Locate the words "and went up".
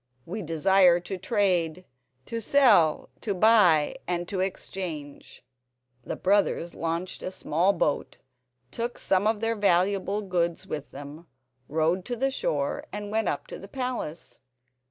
12.91-13.45